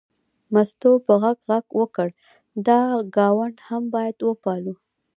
[0.53, 2.07] مستو په غږ غږ وکړ
[2.67, 2.79] دا
[3.15, 4.73] ګاونډ هم باید وپالو.